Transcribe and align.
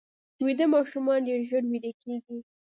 ویده 0.45 0.65
ماشومان 0.75 1.19
ډېر 1.27 1.39
ژر 1.49 1.63
ویده 1.71 1.91
کېږي 2.01 2.37